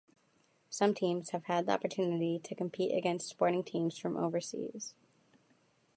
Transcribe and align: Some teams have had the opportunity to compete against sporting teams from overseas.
Some 0.71 0.95
teams 0.95 1.29
have 1.29 1.43
had 1.43 1.67
the 1.67 1.73
opportunity 1.73 2.39
to 2.39 2.55
compete 2.55 2.97
against 2.97 3.27
sporting 3.29 3.63
teams 3.63 3.99
from 3.99 4.17
overseas. 4.17 4.95